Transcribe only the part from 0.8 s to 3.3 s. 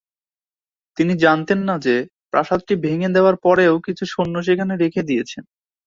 তিনি জানতেন না যে প্রাসাদটি ভেঙে